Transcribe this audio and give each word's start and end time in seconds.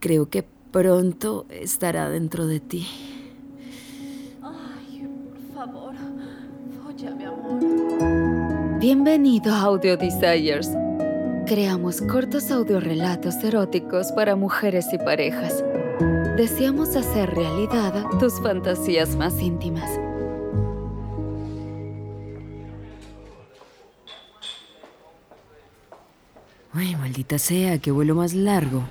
creo 0.00 0.28
que 0.28 0.44
pronto 0.70 1.46
estará 1.50 2.08
dentro 2.08 2.46
de 2.46 2.60
ti. 2.60 2.86
Ay, 4.42 5.08
por 5.30 5.54
favor, 5.54 5.94
mi 7.16 7.24
amor. 7.24 8.78
Bienvenido 8.78 9.52
a 9.52 9.60
Audio 9.62 9.96
Desires. 9.96 10.70
Creamos 11.46 12.00
cortos 12.02 12.50
audiorelatos 12.50 13.36
eróticos 13.42 14.12
para 14.12 14.36
mujeres 14.36 14.86
y 14.92 14.98
parejas. 14.98 15.64
Deseamos 16.36 16.94
hacer 16.94 17.30
realidad 17.30 18.04
tus 18.20 18.40
fantasías 18.40 19.16
más 19.16 19.40
íntimas. 19.40 19.90
Ay, 26.74 26.94
maldita 26.94 27.38
sea, 27.38 27.78
qué 27.78 27.90
vuelo 27.90 28.14
más 28.14 28.34
largo. 28.34 28.84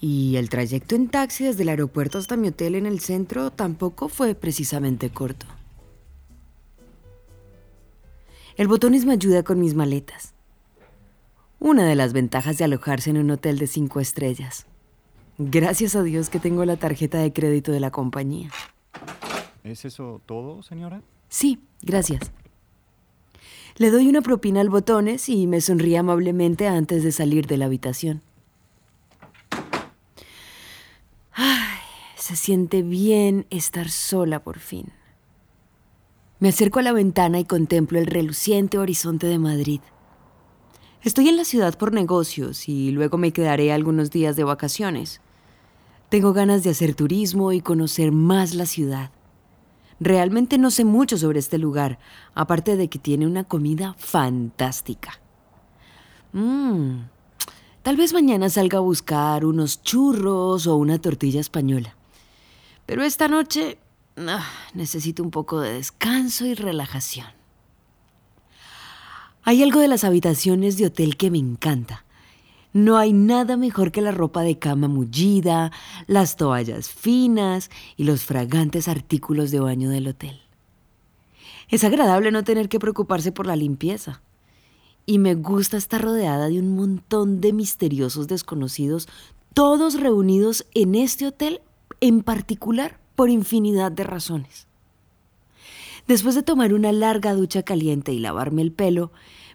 Y 0.00 0.36
el 0.36 0.48
trayecto 0.48 0.94
en 0.94 1.08
taxi 1.08 1.44
desde 1.44 1.62
el 1.62 1.68
aeropuerto 1.68 2.18
hasta 2.18 2.36
mi 2.36 2.48
hotel 2.48 2.74
en 2.74 2.86
el 2.86 3.00
centro 3.00 3.50
tampoco 3.50 4.08
fue 4.08 4.34
precisamente 4.34 5.10
corto. 5.10 5.46
El 8.56 8.68
botones 8.68 9.04
me 9.04 9.12
ayuda 9.12 9.42
con 9.42 9.60
mis 9.60 9.74
maletas. 9.74 10.34
Una 11.58 11.84
de 11.84 11.94
las 11.94 12.12
ventajas 12.14 12.56
de 12.58 12.64
alojarse 12.64 13.10
en 13.10 13.18
un 13.18 13.30
hotel 13.30 13.58
de 13.58 13.66
cinco 13.66 14.00
estrellas. 14.00 14.66
Gracias 15.36 15.94
a 15.94 16.02
Dios 16.02 16.30
que 16.30 16.40
tengo 16.40 16.64
la 16.64 16.76
tarjeta 16.76 17.18
de 17.18 17.32
crédito 17.32 17.72
de 17.72 17.80
la 17.80 17.90
compañía. 17.90 18.50
¿Es 19.64 19.84
eso 19.84 20.20
todo, 20.26 20.62
señora? 20.62 21.02
Sí, 21.28 21.60
gracias. 21.82 22.32
Le 23.76 23.90
doy 23.90 24.08
una 24.08 24.20
propina 24.20 24.60
al 24.60 24.68
botones 24.68 25.28
y 25.28 25.46
me 25.46 25.60
sonríe 25.60 25.96
amablemente 25.96 26.68
antes 26.68 27.04
de 27.04 27.12
salir 27.12 27.46
de 27.46 27.56
la 27.56 27.66
habitación. 27.66 28.22
Ay, 31.32 31.78
se 32.30 32.36
siente 32.36 32.82
bien 32.82 33.44
estar 33.50 33.90
sola 33.90 34.44
por 34.44 34.60
fin. 34.60 34.92
Me 36.38 36.50
acerco 36.50 36.78
a 36.78 36.82
la 36.82 36.92
ventana 36.92 37.40
y 37.40 37.44
contemplo 37.44 37.98
el 37.98 38.06
reluciente 38.06 38.78
horizonte 38.78 39.26
de 39.26 39.40
Madrid. 39.40 39.80
Estoy 41.02 41.28
en 41.28 41.36
la 41.36 41.44
ciudad 41.44 41.76
por 41.76 41.92
negocios 41.92 42.68
y 42.68 42.92
luego 42.92 43.18
me 43.18 43.32
quedaré 43.32 43.72
algunos 43.72 44.12
días 44.12 44.36
de 44.36 44.44
vacaciones. 44.44 45.20
Tengo 46.08 46.32
ganas 46.32 46.62
de 46.62 46.70
hacer 46.70 46.94
turismo 46.94 47.50
y 47.50 47.62
conocer 47.62 48.12
más 48.12 48.54
la 48.54 48.66
ciudad. 48.66 49.10
Realmente 49.98 50.56
no 50.56 50.70
sé 50.70 50.84
mucho 50.84 51.18
sobre 51.18 51.40
este 51.40 51.58
lugar, 51.58 51.98
aparte 52.36 52.76
de 52.76 52.86
que 52.86 53.00
tiene 53.00 53.26
una 53.26 53.42
comida 53.42 53.96
fantástica. 53.98 55.20
Mmm, 56.32 57.00
tal 57.82 57.96
vez 57.96 58.12
mañana 58.12 58.48
salga 58.50 58.78
a 58.78 58.82
buscar 58.82 59.44
unos 59.44 59.82
churros 59.82 60.68
o 60.68 60.76
una 60.76 61.00
tortilla 61.00 61.40
española. 61.40 61.96
Pero 62.90 63.04
esta 63.04 63.28
noche 63.28 63.78
ah, 64.16 64.44
necesito 64.74 65.22
un 65.22 65.30
poco 65.30 65.60
de 65.60 65.74
descanso 65.74 66.44
y 66.44 66.54
relajación. 66.54 67.28
Hay 69.44 69.62
algo 69.62 69.78
de 69.78 69.86
las 69.86 70.02
habitaciones 70.02 70.76
de 70.76 70.86
hotel 70.86 71.16
que 71.16 71.30
me 71.30 71.38
encanta. 71.38 72.04
No 72.72 72.96
hay 72.96 73.12
nada 73.12 73.56
mejor 73.56 73.92
que 73.92 74.02
la 74.02 74.10
ropa 74.10 74.42
de 74.42 74.58
cama 74.58 74.88
mullida, 74.88 75.70
las 76.08 76.34
toallas 76.34 76.88
finas 76.88 77.70
y 77.96 78.02
los 78.02 78.24
fragantes 78.24 78.88
artículos 78.88 79.52
de 79.52 79.60
baño 79.60 79.88
del 79.88 80.08
hotel. 80.08 80.40
Es 81.68 81.84
agradable 81.84 82.32
no 82.32 82.42
tener 82.42 82.68
que 82.68 82.80
preocuparse 82.80 83.30
por 83.30 83.46
la 83.46 83.54
limpieza. 83.54 84.20
Y 85.06 85.20
me 85.20 85.36
gusta 85.36 85.76
estar 85.76 86.02
rodeada 86.02 86.48
de 86.48 86.58
un 86.58 86.74
montón 86.74 87.40
de 87.40 87.52
misteriosos 87.52 88.26
desconocidos, 88.26 89.06
todos 89.54 90.00
reunidos 90.00 90.66
en 90.74 90.96
este 90.96 91.28
hotel 91.28 91.60
en 92.00 92.22
particular 92.22 92.98
por 93.14 93.30
infinidad 93.30 93.92
de 93.92 94.04
razones. 94.04 94.66
Después 96.06 96.34
de 96.34 96.42
tomar 96.42 96.72
una 96.72 96.92
larga 96.92 97.34
ducha 97.34 97.62
caliente 97.62 98.12
y 98.12 98.18
lavarme 98.18 98.62
el 98.62 98.72
pelo, 98.72 99.12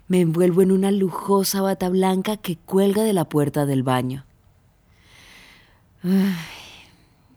me 0.07 0.21
envuelvo 0.21 0.61
en 0.61 0.71
una 0.71 0.91
lujosa 0.91 1.61
bata 1.61 1.89
blanca 1.89 2.37
que 2.37 2.57
cuelga 2.57 3.03
de 3.03 3.13
la 3.13 3.27
puerta 3.27 3.65
del 3.65 3.83
baño. 3.83 4.25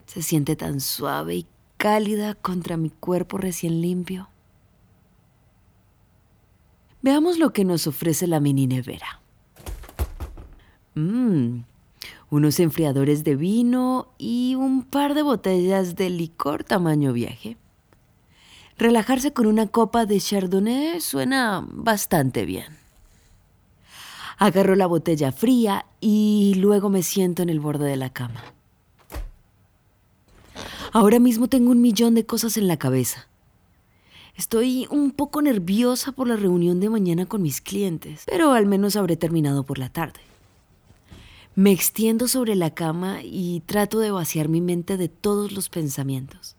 se 0.07 0.23
siente 0.23 0.57
tan 0.57 0.81
suave 0.81 1.37
y 1.37 1.47
cálida 1.79 2.35
contra 2.35 2.77
mi 2.77 2.91
cuerpo 2.91 3.39
recién 3.39 3.81
limpio. 3.81 4.29
Veamos 7.01 7.39
lo 7.39 7.53
que 7.53 7.65
nos 7.65 7.87
ofrece 7.87 8.27
la 8.27 8.41
mini 8.41 8.67
nevera. 8.67 9.21
Mmm, 10.95 11.61
unos 12.31 12.61
enfriadores 12.61 13.25
de 13.25 13.37
vino 13.37 14.09
y 14.19 14.55
un 14.55 14.83
par 14.83 15.15
de 15.15 15.23
botellas 15.23 15.97
de 15.97 16.11
licor 16.11 16.65
tamaño 16.65 17.13
viaje. 17.13 17.57
Relajarse 18.77 19.33
con 19.33 19.47
una 19.47 19.67
copa 19.67 20.07
de 20.07 20.21
Chardonnay 20.21 21.01
suena 21.01 21.67
bastante 21.69 22.45
bien. 22.45 22.77
Agarro 24.37 24.77
la 24.77 24.87
botella 24.87 25.33
fría 25.33 25.87
y 26.01 26.55
luego 26.59 26.89
me 26.91 27.03
siento 27.03 27.43
en 27.43 27.49
el 27.49 27.59
borde 27.59 27.87
de 27.87 27.97
la 27.97 28.11
cama. 28.11 28.43
Ahora 30.93 31.19
mismo 31.19 31.49
tengo 31.49 31.71
un 31.71 31.81
millón 31.81 32.15
de 32.15 32.25
cosas 32.25 32.57
en 32.57 32.69
la 32.69 32.77
cabeza. 32.77 33.27
Estoy 34.37 34.87
un 34.91 35.11
poco 35.11 35.43
nerviosa 35.43 36.13
por 36.13 36.29
la 36.29 36.37
reunión 36.37 36.79
de 36.79 36.89
mañana 36.89 37.27
con 37.27 37.43
mis 37.43 37.61
clientes, 37.61 38.23
pero 38.27 38.53
al 38.53 38.67
menos 38.67 38.95
habré 38.95 39.17
terminado 39.17 39.65
por 39.65 39.79
la 39.79 39.89
tarde. 39.89 40.21
Me 41.59 41.73
extiendo 41.73 42.29
sobre 42.29 42.55
la 42.55 42.73
cama 42.73 43.19
y 43.25 43.65
trato 43.67 43.99
de 43.99 44.13
vaciar 44.13 44.49
mi 44.49 44.61
mente 44.61 44.97
de 44.97 45.09
todos 45.09 45.51
los 45.51 45.69
pensamientos. 45.69 46.55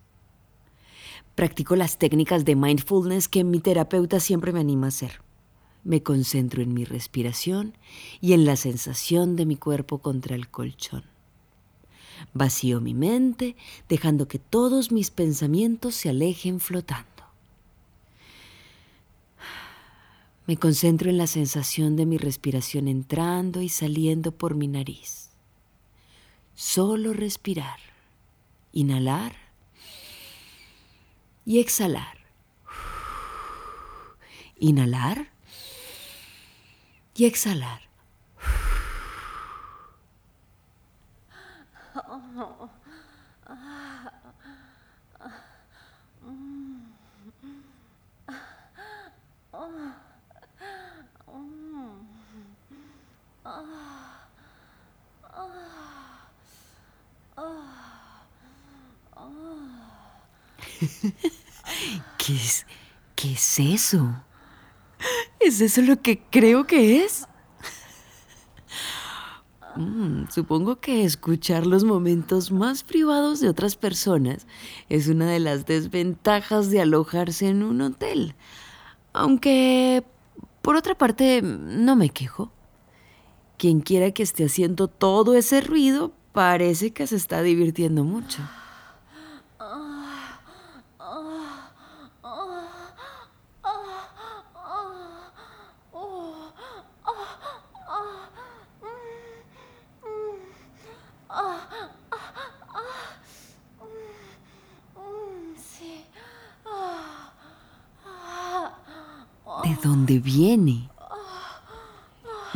Practico 1.35 1.77
las 1.77 1.97
técnicas 1.97 2.43
de 2.43 2.57
mindfulness 2.57 3.29
que 3.29 3.45
mi 3.45 3.61
terapeuta 3.61 4.19
siempre 4.19 4.51
me 4.51 4.59
anima 4.59 4.87
a 4.87 4.89
hacer. 4.89 5.21
Me 5.85 6.03
concentro 6.03 6.61
en 6.61 6.73
mi 6.73 6.83
respiración 6.83 7.77
y 8.19 8.33
en 8.33 8.43
la 8.43 8.57
sensación 8.57 9.37
de 9.37 9.45
mi 9.45 9.55
cuerpo 9.55 9.99
contra 9.99 10.35
el 10.35 10.49
colchón. 10.49 11.05
Vacío 12.33 12.81
mi 12.81 12.93
mente, 12.93 13.55
dejando 13.87 14.27
que 14.27 14.37
todos 14.37 14.91
mis 14.91 15.11
pensamientos 15.11 15.95
se 15.95 16.09
alejen 16.09 16.59
flotando. 16.59 17.19
Me 20.49 20.57
concentro 20.57 21.11
en 21.11 21.19
la 21.19 21.27
sensación 21.27 21.95
de 21.95 22.07
mi 22.07 22.17
respiración 22.17 22.87
entrando 22.87 23.61
y 23.61 23.69
saliendo 23.69 24.31
por 24.31 24.55
mi 24.55 24.67
nariz. 24.67 25.29
Solo 26.55 27.13
respirar. 27.13 27.77
Inhalar 28.71 29.35
y 31.45 31.59
exhalar. 31.59 32.17
Inhalar 34.57 35.29
y 37.13 37.25
exhalar. 37.25 37.81
¿Qué 62.17 62.35
es, 62.35 62.65
¿Qué 63.15 63.33
es 63.33 63.59
eso? 63.59 64.23
¿Es 65.39 65.61
eso 65.61 65.81
lo 65.81 66.01
que 66.01 66.21
creo 66.29 66.65
que 66.67 67.03
es? 67.03 67.27
Mm, 69.75 70.25
supongo 70.29 70.79
que 70.79 71.03
escuchar 71.05 71.66
los 71.66 71.84
momentos 71.84 72.52
más 72.52 72.84
privados 72.84 73.40
de 73.40 73.49
otras 73.49 73.75
personas 73.75 74.47
es 74.90 75.07
una 75.07 75.29
de 75.29 75.40
las 75.40 75.66
desventajas 75.66 76.69
de 76.69 76.81
alojarse 76.81 77.47
en 77.47 77.63
un 77.63 77.81
hotel. 77.81 78.35
Aunque, 79.13 80.03
por 80.61 80.75
otra 80.75 80.95
parte, 80.95 81.41
no 81.41 81.95
me 81.95 82.09
quejo. 82.09 82.52
Quien 83.59 83.82
quiera 83.82 84.11
que 84.11 84.23
esté 84.23 84.46
haciendo 84.46 84.88
todo 84.88 85.35
ese 85.35 85.59
ruido 85.59 86.14
parece 86.32 86.94
que 86.94 87.06
se 87.08 87.17
está 87.17 87.41
divirtiendo 87.41 88.06
mucho. 88.06 88.41
¿De 109.66 109.78
dónde 109.84 110.20
viene? 110.20 110.89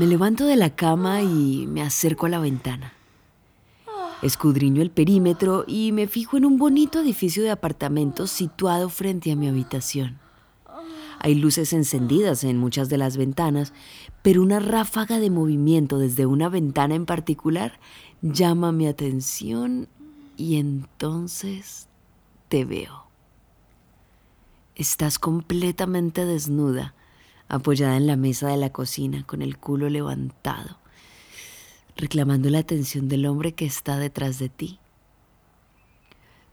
Me 0.03 0.09
levanto 0.09 0.45
de 0.45 0.57
la 0.57 0.75
cama 0.75 1.21
y 1.21 1.65
me 1.65 1.81
acerco 1.81 2.25
a 2.25 2.29
la 2.29 2.39
ventana. 2.39 2.91
Escudriño 4.21 4.81
el 4.81 4.91
perímetro 4.91 5.63
y 5.65 5.93
me 5.93 6.07
fijo 6.07 6.35
en 6.35 6.43
un 6.43 6.57
bonito 6.57 6.99
edificio 6.99 7.41
de 7.41 7.51
apartamentos 7.51 8.29
situado 8.29 8.89
frente 8.89 9.31
a 9.31 9.37
mi 9.37 9.47
habitación. 9.47 10.19
Hay 11.19 11.35
luces 11.35 11.71
encendidas 11.71 12.43
en 12.43 12.57
muchas 12.57 12.89
de 12.89 12.97
las 12.97 13.15
ventanas, 13.15 13.71
pero 14.21 14.41
una 14.41 14.59
ráfaga 14.59 15.19
de 15.19 15.29
movimiento 15.29 15.97
desde 15.97 16.25
una 16.25 16.49
ventana 16.49 16.95
en 16.95 17.05
particular 17.05 17.79
llama 18.21 18.73
mi 18.73 18.87
atención 18.87 19.87
y 20.35 20.57
entonces 20.57 21.87
te 22.49 22.65
veo. 22.65 23.05
Estás 24.75 25.17
completamente 25.17 26.25
desnuda, 26.25 26.93
apoyada 27.47 27.97
en 27.97 28.07
la 28.07 28.15
mesa 28.15 28.47
de 28.47 28.57
la 28.57 28.71
cocina 28.71 29.23
con 29.25 29.41
el 29.41 29.57
culo 29.57 29.89
levantado 29.89 30.83
reclamando 31.95 32.49
la 32.49 32.59
atención 32.59 33.07
del 33.07 33.25
hombre 33.25 33.53
que 33.53 33.65
está 33.65 33.97
detrás 33.97 34.39
de 34.39 34.49
ti. 34.49 34.79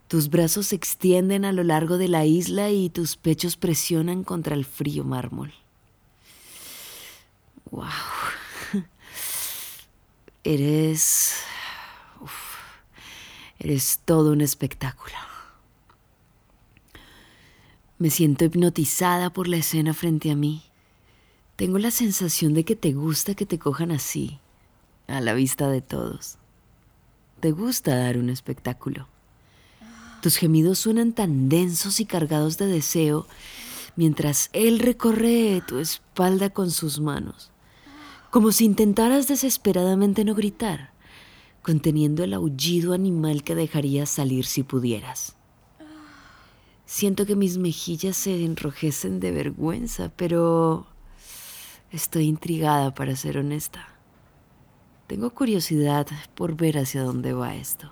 Tus 0.08 0.28
brazos 0.28 0.68
se 0.68 0.76
extienden 0.76 1.44
a 1.44 1.52
lo 1.52 1.62
largo 1.62 1.96
de 1.96 2.08
la 2.08 2.24
isla 2.24 2.70
y 2.70 2.90
tus 2.90 3.16
pechos 3.16 3.56
presionan 3.56 4.24
contra 4.24 4.54
el 4.54 4.64
frío 4.64 5.04
mármol. 5.04 5.54
¡Wow! 7.70 7.86
Eres... 10.44 11.34
eres 13.60 14.00
todo 14.04 14.32
un 14.32 14.40
espectáculo. 14.40 15.14
Me 17.98 18.10
siento 18.10 18.46
hipnotizada 18.46 19.30
por 19.30 19.46
la 19.46 19.58
escena 19.58 19.94
frente 19.94 20.30
a 20.30 20.34
mí. 20.34 20.69
Tengo 21.60 21.76
la 21.76 21.90
sensación 21.90 22.54
de 22.54 22.64
que 22.64 22.74
te 22.74 22.94
gusta 22.94 23.34
que 23.34 23.44
te 23.44 23.58
cojan 23.58 23.90
así, 23.90 24.38
a 25.08 25.20
la 25.20 25.34
vista 25.34 25.68
de 25.68 25.82
todos. 25.82 26.38
Te 27.40 27.50
gusta 27.50 27.94
dar 27.98 28.16
un 28.16 28.30
espectáculo. 28.30 29.08
Tus 30.22 30.36
gemidos 30.36 30.78
suenan 30.78 31.12
tan 31.12 31.50
densos 31.50 32.00
y 32.00 32.06
cargados 32.06 32.56
de 32.56 32.64
deseo 32.64 33.26
mientras 33.94 34.48
él 34.54 34.78
recorre 34.78 35.62
tu 35.68 35.80
espalda 35.80 36.48
con 36.48 36.70
sus 36.70 36.98
manos, 36.98 37.50
como 38.30 38.52
si 38.52 38.64
intentaras 38.64 39.28
desesperadamente 39.28 40.24
no 40.24 40.34
gritar, 40.34 40.94
conteniendo 41.60 42.24
el 42.24 42.32
aullido 42.32 42.94
animal 42.94 43.42
que 43.42 43.54
dejarías 43.54 44.08
salir 44.08 44.46
si 44.46 44.62
pudieras. 44.62 45.36
Siento 46.86 47.26
que 47.26 47.36
mis 47.36 47.58
mejillas 47.58 48.16
se 48.16 48.46
enrojecen 48.46 49.20
de 49.20 49.30
vergüenza, 49.30 50.10
pero 50.16 50.86
estoy 51.90 52.24
intrigada 52.24 52.94
para 52.94 53.16
ser 53.16 53.38
honesta. 53.38 53.88
Tengo 55.06 55.30
curiosidad 55.30 56.06
por 56.34 56.56
ver 56.56 56.78
hacia 56.78 57.02
dónde 57.02 57.32
va 57.32 57.56
esto. 57.56 57.90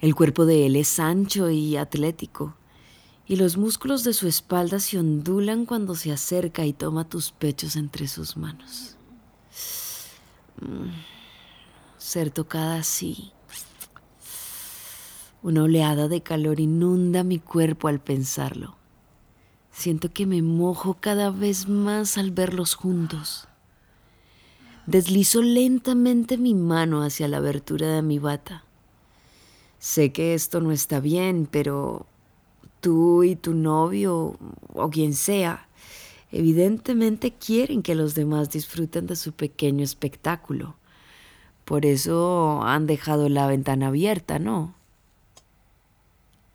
El 0.00 0.14
cuerpo 0.14 0.44
de 0.44 0.66
él 0.66 0.76
es 0.76 1.00
ancho 1.00 1.48
y 1.50 1.76
atlético, 1.76 2.54
y 3.26 3.36
los 3.36 3.56
músculos 3.56 4.04
de 4.04 4.12
su 4.12 4.28
espalda 4.28 4.78
se 4.78 4.98
ondulan 4.98 5.64
cuando 5.64 5.94
se 5.94 6.12
acerca 6.12 6.64
y 6.64 6.72
toma 6.72 7.08
tus 7.08 7.32
pechos 7.32 7.76
entre 7.76 8.06
sus 8.06 8.36
manos. 8.36 8.96
Mm, 10.60 10.90
ser 11.98 12.30
tocada 12.30 12.76
así. 12.76 13.32
Una 15.42 15.64
oleada 15.64 16.08
de 16.08 16.22
calor 16.22 16.60
inunda 16.60 17.24
mi 17.24 17.38
cuerpo 17.38 17.88
al 17.88 18.00
pensarlo. 18.00 18.75
Siento 19.76 20.10
que 20.10 20.24
me 20.24 20.40
mojo 20.40 20.96
cada 21.00 21.30
vez 21.30 21.68
más 21.68 22.16
al 22.16 22.30
verlos 22.30 22.74
juntos. 22.74 23.46
Deslizo 24.86 25.42
lentamente 25.42 26.38
mi 26.38 26.54
mano 26.54 27.02
hacia 27.02 27.28
la 27.28 27.36
abertura 27.36 27.86
de 27.88 28.00
mi 28.00 28.18
bata. 28.18 28.64
Sé 29.78 30.12
que 30.12 30.32
esto 30.32 30.62
no 30.62 30.72
está 30.72 30.98
bien, 30.98 31.46
pero 31.50 32.06
tú 32.80 33.22
y 33.22 33.36
tu 33.36 33.52
novio, 33.52 34.38
o 34.72 34.88
quien 34.88 35.12
sea, 35.12 35.68
evidentemente 36.32 37.34
quieren 37.34 37.82
que 37.82 37.94
los 37.94 38.14
demás 38.14 38.48
disfruten 38.48 39.06
de 39.06 39.14
su 39.14 39.32
pequeño 39.32 39.84
espectáculo. 39.84 40.76
Por 41.66 41.84
eso 41.84 42.62
han 42.62 42.86
dejado 42.86 43.28
la 43.28 43.46
ventana 43.46 43.88
abierta, 43.88 44.38
¿no? 44.38 44.74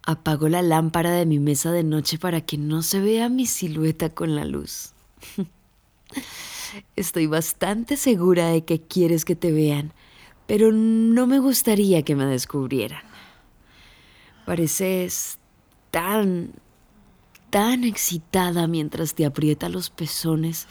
Apago 0.03 0.49
la 0.49 0.61
lámpara 0.61 1.11
de 1.11 1.25
mi 1.25 1.39
mesa 1.39 1.71
de 1.71 1.83
noche 1.83 2.17
para 2.17 2.41
que 2.41 2.57
no 2.57 2.81
se 2.81 2.99
vea 2.99 3.29
mi 3.29 3.45
silueta 3.45 4.09
con 4.09 4.35
la 4.35 4.45
luz. 4.45 4.93
Estoy 6.95 7.27
bastante 7.27 7.97
segura 7.97 8.47
de 8.47 8.63
que 8.65 8.81
quieres 8.81 9.25
que 9.25 9.35
te 9.35 9.51
vean, 9.51 9.93
pero 10.47 10.71
no 10.71 11.27
me 11.27 11.39
gustaría 11.39 12.01
que 12.01 12.15
me 12.15 12.25
descubrieran. 12.25 13.03
Pareces 14.45 15.37
tan, 15.91 16.53
tan 17.51 17.83
excitada 17.83 18.65
mientras 18.67 19.13
te 19.13 19.25
aprieta 19.25 19.69
los 19.69 19.91
pezones 19.91 20.67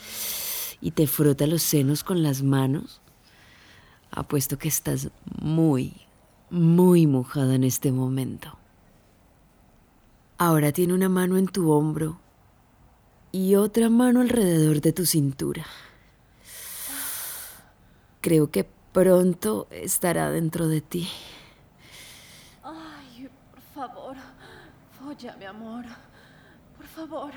y 0.81 0.91
te 0.91 1.07
frota 1.07 1.47
los 1.47 1.61
senos 1.61 2.03
con 2.03 2.21
las 2.21 2.43
manos. 2.43 2.99
Apuesto 4.11 4.57
que 4.57 4.67
estás 4.67 5.09
muy, 5.39 5.93
muy 6.49 7.07
mojada 7.07 7.55
en 7.55 7.63
este 7.63 7.93
momento. 7.93 8.57
Ahora 10.43 10.71
tiene 10.71 10.95
una 10.95 11.07
mano 11.07 11.37
en 11.37 11.45
tu 11.45 11.69
hombro 11.69 12.19
y 13.31 13.53
otra 13.53 13.91
mano 13.91 14.21
alrededor 14.21 14.81
de 14.81 14.91
tu 14.91 15.05
cintura. 15.05 15.67
Creo 18.21 18.49
que 18.49 18.67
pronto 18.91 19.67
estará 19.69 20.31
dentro 20.31 20.67
de 20.67 20.81
ti. 20.81 21.07
Ay, 22.63 23.29
por 23.51 23.61
favor, 23.75 24.15
mi 25.37 25.45
amor. 25.45 25.85
Por 26.75 26.87
favor, 26.87 27.31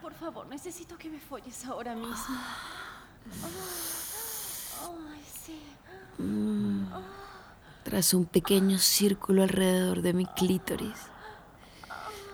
por 0.00 0.14
favor, 0.14 0.46
necesito 0.46 0.96
que 0.96 1.10
me 1.10 1.20
folles 1.20 1.62
ahora 1.66 1.94
mismo. 1.94 2.38
Ay, 4.82 5.22
sí. 5.44 5.60
Mm. 6.16 6.84
Tras 7.84 8.14
un 8.14 8.24
pequeño 8.24 8.78
círculo 8.78 9.42
alrededor 9.42 10.00
de 10.00 10.14
mi 10.14 10.24
clítoris, 10.24 10.96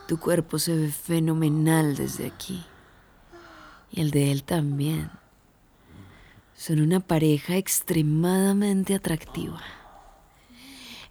tu 0.06 0.18
cuerpo 0.18 0.58
se 0.58 0.76
ve 0.76 0.88
fenomenal 0.90 1.96
desde 1.96 2.26
aquí. 2.26 2.64
Y 3.90 4.00
el 4.00 4.10
de 4.10 4.32
él 4.32 4.42
también. 4.42 5.10
Son 6.56 6.80
una 6.80 7.00
pareja 7.00 7.56
extremadamente 7.56 8.94
atractiva. 8.94 9.62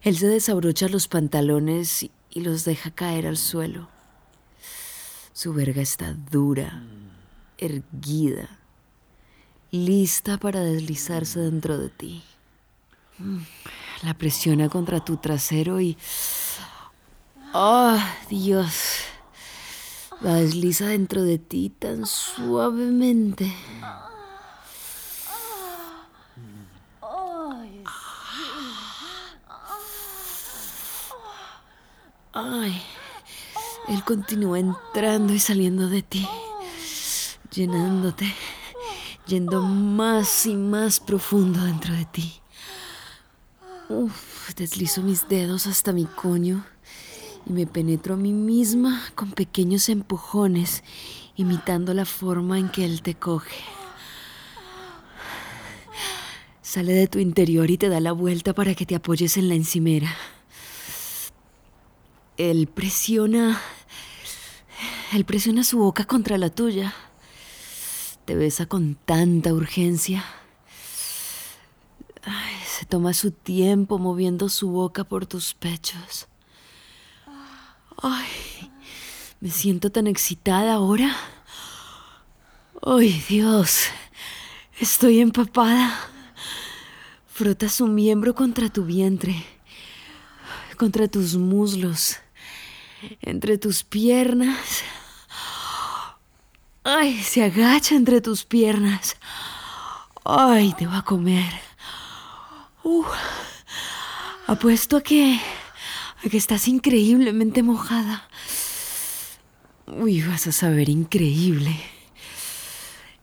Él 0.02 0.16
se 0.16 0.26
desabrocha 0.26 0.88
los 0.88 1.08
pantalones 1.08 2.08
y 2.30 2.40
los 2.40 2.64
deja 2.64 2.90
caer 2.90 3.26
al 3.26 3.36
suelo. 3.36 3.88
Su 5.32 5.52
verga 5.52 5.82
está 5.82 6.14
dura, 6.30 6.84
erguida, 7.58 8.58
lista 9.70 10.38
para 10.38 10.60
deslizarse 10.60 11.40
dentro 11.40 11.78
de 11.78 11.88
ti. 11.88 12.22
La 14.02 14.14
presiona 14.14 14.68
contra 14.68 15.04
tu 15.04 15.16
trasero 15.16 15.80
y... 15.80 15.96
¡Oh, 17.56 17.96
Dios! 18.28 18.96
La 20.20 20.34
desliza 20.34 20.86
dentro 20.86 21.22
de 21.22 21.38
ti 21.38 21.70
tan 21.70 22.04
suavemente. 22.04 23.54
Ay, 32.32 32.82
él 33.86 34.02
continúa 34.02 34.58
entrando 34.58 35.32
y 35.32 35.38
saliendo 35.38 35.88
de 35.88 36.02
ti, 36.02 36.28
llenándote, 37.52 38.34
yendo 39.28 39.62
más 39.62 40.46
y 40.46 40.56
más 40.56 40.98
profundo 40.98 41.62
dentro 41.62 41.94
de 41.94 42.04
ti. 42.06 42.40
Uf, 43.88 44.52
deslizo 44.56 45.02
mis 45.02 45.28
dedos 45.28 45.68
hasta 45.68 45.92
mi 45.92 46.06
coño 46.06 46.64
y 47.46 47.52
me 47.52 47.66
penetro 47.66 48.14
a 48.14 48.16
mí 48.16 48.32
misma 48.32 49.02
con 49.14 49.32
pequeños 49.32 49.88
empujones, 49.88 50.82
imitando 51.36 51.94
la 51.94 52.04
forma 52.04 52.58
en 52.58 52.68
que 52.68 52.84
él 52.84 53.02
te 53.02 53.14
coge. 53.14 53.62
Sale 56.62 56.92
de 56.92 57.06
tu 57.06 57.18
interior 57.18 57.70
y 57.70 57.78
te 57.78 57.88
da 57.88 58.00
la 58.00 58.12
vuelta 58.12 58.52
para 58.52 58.74
que 58.74 58.86
te 58.86 58.96
apoyes 58.96 59.36
en 59.36 59.48
la 59.48 59.54
encimera. 59.54 60.12
Él 62.36 62.66
presiona. 62.66 63.60
Él 65.12 65.24
presiona 65.24 65.62
su 65.62 65.78
boca 65.78 66.04
contra 66.04 66.36
la 66.36 66.50
tuya. 66.50 66.92
Te 68.24 68.34
besa 68.34 68.66
con 68.66 68.96
tanta 68.96 69.52
urgencia. 69.52 70.24
se 72.66 72.86
toma 72.86 73.14
su 73.14 73.30
tiempo 73.30 73.98
moviendo 73.98 74.48
su 74.48 74.70
boca 74.70 75.04
por 75.04 75.26
tus 75.26 75.54
pechos. 75.54 76.26
Ay, 78.06 78.28
me 79.40 79.48
siento 79.48 79.90
tan 79.90 80.06
excitada 80.06 80.74
ahora. 80.74 81.16
Ay, 82.82 83.24
Dios, 83.30 83.84
estoy 84.78 85.20
empapada. 85.20 85.98
Frota 87.28 87.66
su 87.70 87.86
miembro 87.86 88.34
contra 88.34 88.68
tu 88.68 88.84
vientre, 88.84 89.42
contra 90.76 91.08
tus 91.08 91.34
muslos, 91.36 92.18
entre 93.22 93.56
tus 93.56 93.82
piernas. 93.82 94.84
Ay, 96.82 97.22
se 97.22 97.42
agacha 97.42 97.94
entre 97.94 98.20
tus 98.20 98.44
piernas. 98.44 99.16
Ay, 100.26 100.74
te 100.76 100.86
va 100.86 100.98
a 100.98 101.04
comer. 101.04 101.50
Uh, 102.82 103.06
apuesto 104.46 104.98
a 104.98 105.00
que, 105.00 105.40
a 106.22 106.28
que 106.28 106.36
estás 106.36 106.68
increíblemente 106.68 107.62
mojada. 107.62 108.28
Uy, 109.86 110.22
vas 110.22 110.46
a 110.46 110.52
saber 110.52 110.88
increíble. 110.88 111.74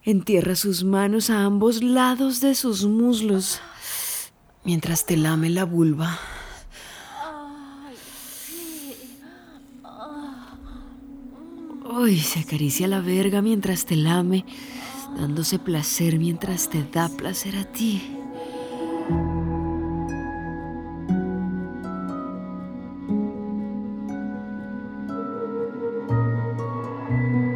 Entierra 0.03 0.55
sus 0.55 0.83
manos 0.83 1.29
a 1.29 1.43
ambos 1.43 1.83
lados 1.83 2.41
de 2.41 2.55
sus 2.55 2.85
muslos 2.85 3.61
mientras 4.63 5.05
te 5.05 5.17
lame 5.17 5.49
la 5.49 5.65
vulva. 5.65 6.19
Uy, 11.93 12.17
se 12.19 12.39
acaricia 12.39 12.87
la 12.87 13.01
verga 13.01 13.41
mientras 13.41 13.85
te 13.85 13.95
lame, 13.95 14.45
dándose 15.17 15.59
placer 15.59 16.17
mientras 16.17 16.69
te 16.69 16.83
da 16.83 17.09
placer 17.09 17.57
a 17.57 17.65
ti. 17.65 18.01